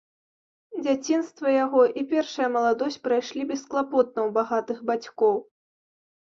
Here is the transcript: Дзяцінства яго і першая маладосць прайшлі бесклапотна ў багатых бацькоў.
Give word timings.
Дзяцінства 0.87 1.47
яго 1.65 1.81
і 1.99 2.05
першая 2.15 2.49
маладосць 2.55 2.99
прайшлі 3.05 3.47
бесклапотна 3.53 4.19
ў 4.27 4.39
багатых 4.41 4.77
бацькоў. 4.93 5.35